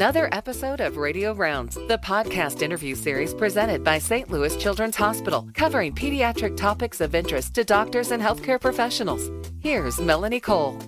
[0.00, 4.30] Another episode of Radio Rounds, the podcast interview series presented by St.
[4.30, 9.30] Louis Children's Hospital, covering pediatric topics of interest to doctors and healthcare professionals.
[9.60, 10.78] Here's Melanie Cole.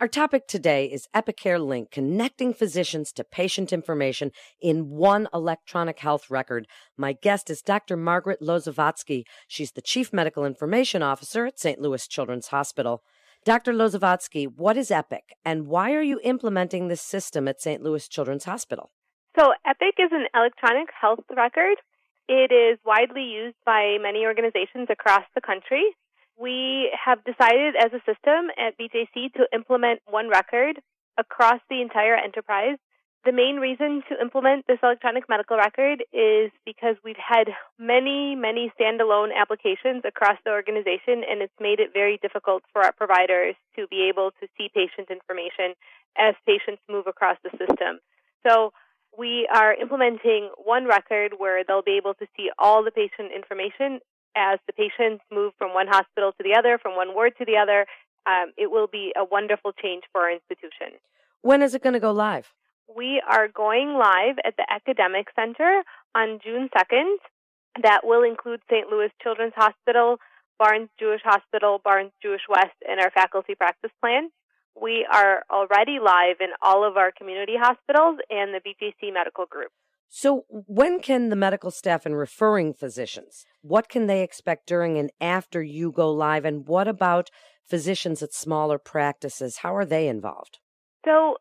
[0.00, 4.30] Our topic today is EpicCare Link, connecting physicians to patient information
[4.60, 6.66] in one electronic health record.
[6.98, 7.96] My guest is Dr.
[7.96, 9.24] Margaret Lozovatsky.
[9.48, 11.80] She's the Chief Medical Information Officer at St.
[11.80, 13.02] Louis Children's Hospital.
[13.46, 13.72] Dr.
[13.72, 17.82] Lozovatsky, what is EPIC and why are you implementing this system at St.
[17.82, 18.90] Louis Children's Hospital?
[19.38, 21.78] So, EPIC is an electronic health record.
[22.28, 25.94] It is widely used by many organizations across the country
[26.36, 30.80] we have decided as a system at BJC to implement one record
[31.18, 32.76] across the entire enterprise.
[33.26, 38.70] The main reason to implement this electronic medical record is because we've had many, many
[38.78, 43.88] standalone applications across the organization, and it's made it very difficult for our providers to
[43.88, 45.74] be able to see patient information
[46.16, 47.98] as patients move across the system.
[48.46, 48.72] So
[49.18, 53.98] we are implementing one record where they'll be able to see all the patient information
[54.36, 57.56] as the patients move from one hospital to the other, from one ward to the
[57.56, 57.86] other.
[58.24, 61.02] Um, it will be a wonderful change for our institution.
[61.42, 62.54] When is it going to go live?
[62.94, 65.82] We are going live at the Academic Center
[66.14, 67.16] on June 2nd.
[67.82, 68.88] That will include St.
[68.88, 70.18] Louis Children's Hospital,
[70.58, 74.30] Barnes Jewish Hospital, Barnes Jewish West, and our faculty practice plan.
[74.80, 79.72] We are already live in all of our community hospitals and the BJC Medical Group.
[80.08, 85.10] So, when can the medical staff and referring physicians, what can they expect during and
[85.20, 86.44] after you go live?
[86.44, 87.30] And what about
[87.64, 89.58] physicians at smaller practices?
[89.58, 90.60] How are they involved?
[91.04, 91.36] So,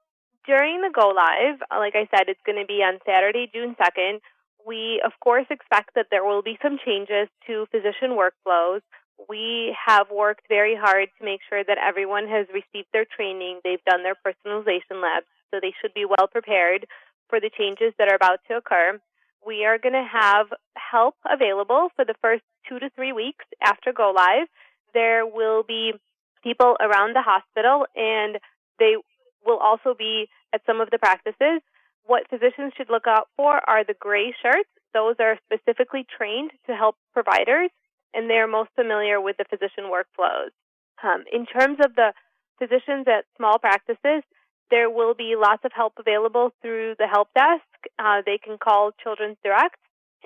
[0.45, 3.75] during the go live, uh, like I said, it's going to be on Saturday, June
[3.79, 4.19] 2nd.
[4.65, 8.81] We, of course, expect that there will be some changes to physician workflows.
[9.29, 13.61] We have worked very hard to make sure that everyone has received their training.
[13.63, 16.85] They've done their personalization labs, so they should be well prepared
[17.29, 18.99] for the changes that are about to occur.
[19.45, 23.93] We are going to have help available for the first two to three weeks after
[23.93, 24.47] go live.
[24.93, 25.93] There will be
[26.43, 28.37] people around the hospital and
[28.79, 28.95] they
[29.45, 31.61] will also be at some of the practices.
[32.05, 34.69] What physicians should look out for are the gray shirts.
[34.93, 37.69] Those are specifically trained to help providers
[38.15, 40.55] and they are most familiar with the physician workflows.
[41.03, 42.13] Um, in terms of the
[42.57, 44.23] physicians at small practices,
[44.71, 47.67] there will be lots of help available through the help desk.
[47.99, 49.75] Uh, they can call Children's Direct.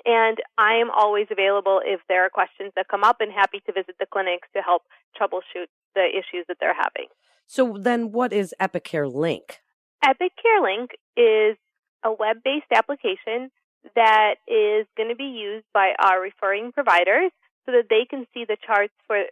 [0.06, 3.74] And I am always available if there are questions that come up and happy to
[3.74, 4.84] visit the clinics to help
[5.20, 7.10] troubleshoot the issues that they're having.
[7.50, 9.62] So then what is EpicCare Link?
[10.06, 11.58] EpicCare Link is
[12.06, 13.50] a web-based application
[13.96, 17.32] that is going to be used by our referring providers
[17.66, 19.24] so that they can see the charts for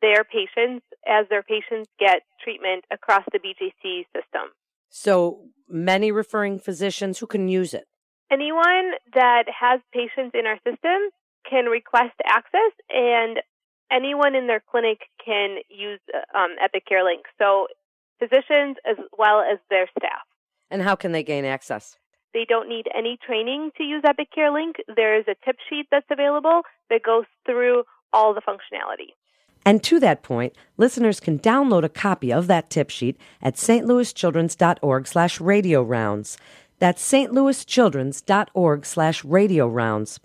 [0.00, 4.54] their patients as their patients get treatment across the BJC system.
[4.88, 7.88] So many referring physicians who can use it.
[8.30, 11.10] Anyone that has patients in our system
[11.50, 13.38] can request access, and
[13.94, 16.00] anyone in their clinic can use
[16.34, 17.26] um, EpicCare Link.
[17.38, 17.66] So
[18.18, 20.22] physicians as well as their staff.
[20.70, 21.96] And how can they gain access?
[22.32, 24.76] They don't need any training to use EpicCare Link.
[24.94, 29.12] There is a tip sheet that's available that goes through all the functionality.
[29.66, 35.06] And to that point, listeners can download a copy of that tip sheet at stlouischildrens.org
[35.06, 36.36] slash radio rounds.
[36.80, 40.20] That's stlouischildrens.org slash radio rounds.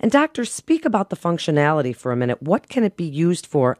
[0.00, 2.42] And doctors, speak about the functionality for a minute.
[2.42, 3.78] What can it be used for?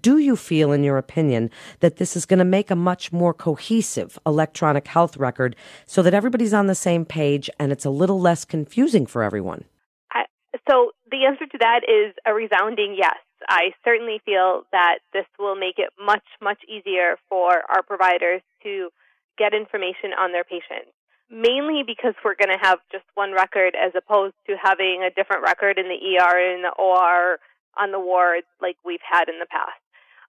[0.00, 3.32] Do you feel, in your opinion, that this is going to make a much more
[3.32, 5.56] cohesive electronic health record
[5.86, 9.64] so that everybody's on the same page and it's a little less confusing for everyone?
[10.12, 10.24] I,
[10.68, 13.16] so the answer to that is a resounding yes.
[13.48, 18.90] I certainly feel that this will make it much, much easier for our providers to
[19.38, 20.92] get information on their patients.
[21.30, 25.42] Mainly because we're going to have just one record as opposed to having a different
[25.42, 27.38] record in the ER and the OR
[27.76, 29.80] on the wards like we've had in the past.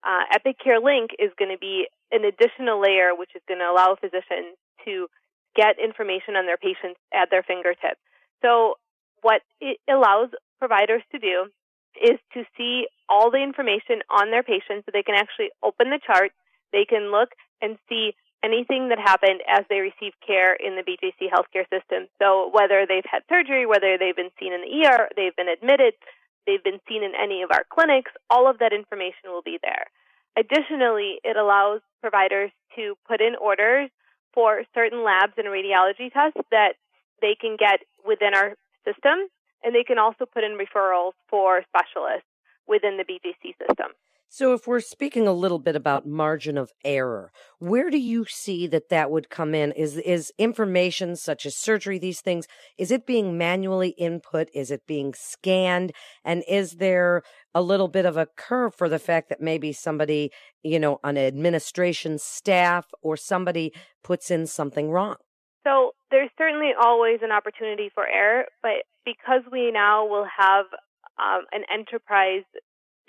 [0.03, 3.69] Uh, Epic Care Link is going to be an additional layer which is going to
[3.69, 5.07] allow physicians to
[5.55, 7.99] get information on their patients at their fingertips.
[8.41, 8.75] So
[9.21, 10.29] what it allows
[10.59, 11.47] providers to do
[11.99, 15.99] is to see all the information on their patients so they can actually open the
[16.05, 16.31] chart,
[16.71, 17.29] they can look
[17.61, 18.13] and see
[18.43, 22.07] anything that happened as they receive care in the BJC healthcare system.
[22.19, 25.93] So whether they've had surgery, whether they've been seen in the ER, they've been admitted,
[26.47, 29.85] they've been seen in any of our clinics, all of that information will be there.
[30.37, 33.89] Additionally, it allows providers to put in orders
[34.33, 36.73] for certain labs and radiology tests that
[37.21, 38.55] they can get within our
[38.85, 39.27] system
[39.63, 42.29] and they can also put in referrals for specialists
[42.67, 43.91] within the BJC system.
[44.31, 48.67] So, if we're speaking a little bit about margin of error, where do you see
[48.67, 49.71] that that would come in?
[49.71, 52.45] Is is information such as surgery, these things,
[52.77, 54.47] is it being manually input?
[54.53, 55.93] Is it being scanned?
[56.23, 57.23] And is there
[57.55, 60.29] a little bit of a curve for the fact that maybe somebody,
[60.61, 63.73] you know, on administration staff or somebody
[64.03, 65.15] puts in something wrong?
[65.65, 70.65] So there's certainly always an opportunity for error, but because we now will have
[71.17, 72.43] um, an enterprise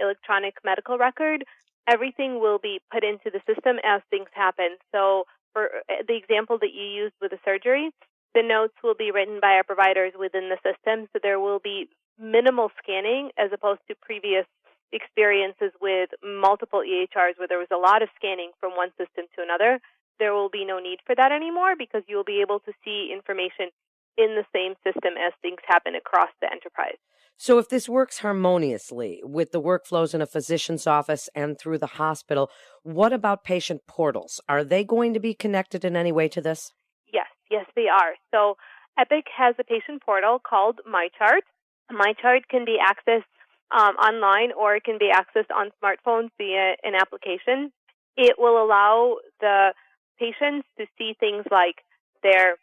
[0.00, 1.44] electronic medical record,
[1.88, 4.76] everything will be put into the system as things happen.
[4.93, 7.91] So for uh, the example that you used with the surgery,
[8.35, 11.88] the notes will be written by our providers within the system, so there will be
[12.19, 14.47] minimal scanning as opposed to previous
[14.93, 19.43] experiences with multiple EHRs where there was a lot of scanning from one system to
[19.43, 19.81] another.
[20.19, 23.70] There will be no need for that anymore because you'll be able to see information
[24.17, 26.99] in the same system as things happen across the enterprise.
[27.37, 31.87] So, if this works harmoniously with the workflows in a physician's office and through the
[31.87, 32.51] hospital,
[32.83, 34.43] what about patient portals?
[34.47, 36.73] Are they going to be connected in any way to this?
[37.11, 38.12] Yes, yes, they are.
[38.31, 38.57] So,
[38.99, 41.49] Epic has a patient portal called MyChart.
[41.91, 43.25] MyChart can be accessed
[43.71, 47.73] um, online or it can be accessed on smartphones via an application.
[48.17, 49.73] It will allow the
[50.19, 51.77] patients to see things like
[52.23, 52.56] their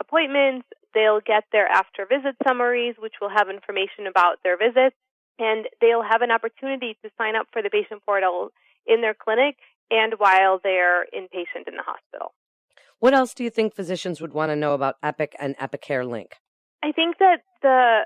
[0.00, 4.96] appointments, They'll get their after visit summaries, which will have information about their visits,
[5.38, 8.50] and they'll have an opportunity to sign up for the patient portal
[8.86, 9.56] in their clinic
[9.90, 12.32] and while they're inpatient in the hospital.
[12.98, 16.36] What else do you think physicians would want to know about Epic and EpicCare Link?
[16.82, 18.00] I think that the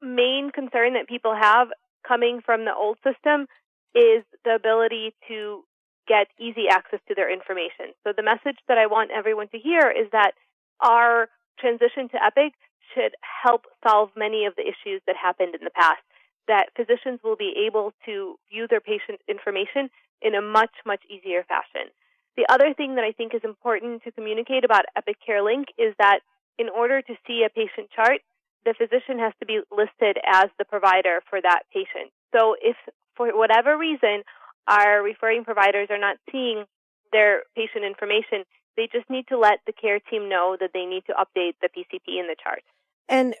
[0.00, 1.68] main concern that people have
[2.06, 3.46] coming from the old system
[3.94, 5.64] is the ability to
[6.06, 7.92] get easy access to their information.
[8.04, 10.32] So the message that I want everyone to hear is that
[10.80, 12.54] our transition to Epic
[12.94, 16.02] should help solve many of the issues that happened in the past.
[16.46, 19.90] That physicians will be able to view their patient information
[20.22, 21.92] in a much, much easier fashion.
[22.36, 25.94] The other thing that I think is important to communicate about Epic Care Link is
[25.98, 26.20] that
[26.58, 28.20] in order to see a patient chart,
[28.64, 32.10] the physician has to be listed as the provider for that patient.
[32.34, 32.76] So if
[33.16, 34.22] for whatever reason
[34.66, 36.64] our referring providers are not seeing
[37.12, 38.44] their patient information,
[38.78, 41.68] they just need to let the care team know that they need to update the
[41.68, 42.62] PCP in the chart.
[43.08, 43.34] And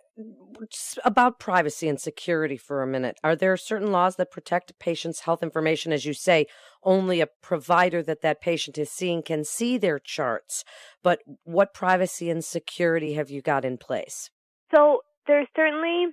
[1.04, 5.42] about privacy and security for a minute, are there certain laws that protect patients' health
[5.42, 5.92] information?
[5.92, 6.46] As you say,
[6.82, 10.64] only a provider that that patient is seeing can see their charts.
[11.02, 14.30] But what privacy and security have you got in place?
[14.74, 16.06] So there's certainly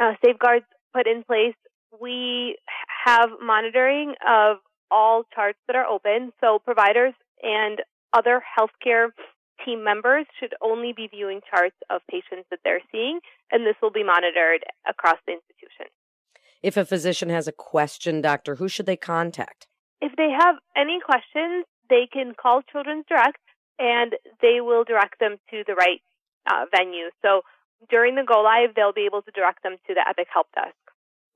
[0.00, 1.54] uh, safeguards put in place.
[1.98, 2.58] We
[3.06, 4.58] have monitoring of
[4.90, 6.32] all charts that are open.
[6.40, 7.80] So providers and
[8.12, 9.08] other healthcare
[9.64, 13.20] team members should only be viewing charts of patients that they're seeing,
[13.50, 15.86] and this will be monitored across the institution.
[16.62, 19.66] If a physician has a question, doctor, who should they contact?
[20.00, 23.38] If they have any questions, they can call Children's Direct
[23.78, 26.00] and they will direct them to the right
[26.50, 27.10] uh, venue.
[27.22, 27.42] So
[27.90, 30.74] during the go live, they'll be able to direct them to the Epic Help Desk.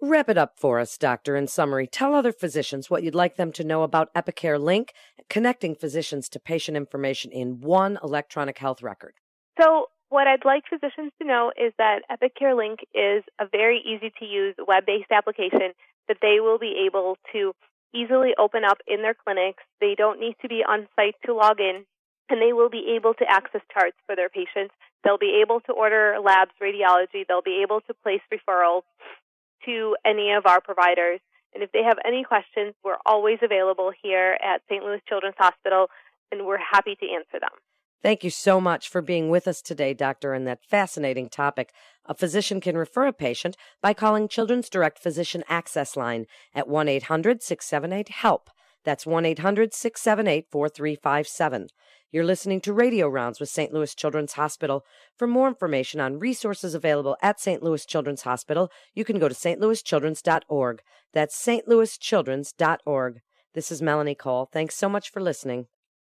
[0.03, 1.87] Wrap it up for us, Doctor, in summary.
[1.87, 4.95] Tell other physicians what you'd like them to know about EpicCare Link,
[5.29, 9.13] connecting physicians to patient information in one electronic health record.
[9.61, 14.11] So, what I'd like physicians to know is that EpicCare Link is a very easy
[14.19, 15.75] to use web based application
[16.09, 17.53] that they will be able to
[17.95, 19.63] easily open up in their clinics.
[19.83, 21.85] They don't need to be on site to log in,
[22.31, 24.73] and they will be able to access charts for their patients.
[25.05, 28.83] They'll be able to order labs, radiology, they'll be able to place referrals
[29.65, 31.21] to any of our providers.
[31.55, 34.85] And if they have any questions, we're always available here at St.
[34.85, 35.89] Louis Children's Hospital,
[36.31, 37.51] and we're happy to answer them.
[38.03, 41.71] Thank you so much for being with us today, Doctor, on that fascinating topic.
[42.07, 46.89] A physician can refer a patient by calling Children's Direct Physician Access Line at 1
[46.89, 48.49] 800 678 HELP.
[48.85, 51.69] That's 1 800 678 4357.
[52.13, 53.73] You're listening to Radio Rounds with St.
[53.73, 54.85] Louis Children's Hospital.
[55.17, 57.63] For more information on resources available at St.
[57.63, 60.83] Louis Children's Hospital, you can go to stlouischildrens.org.
[61.13, 63.21] That's stlouischildrens.org.
[63.55, 64.49] This is Melanie Cole.
[64.53, 65.67] Thanks so much for listening.